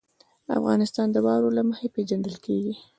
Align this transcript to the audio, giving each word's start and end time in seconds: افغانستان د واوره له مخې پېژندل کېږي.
افغانستان 0.57 1.07
د 1.11 1.17
واوره 1.25 1.49
له 1.57 1.63
مخې 1.69 1.87
پېژندل 1.95 2.35
کېږي. 2.45 2.73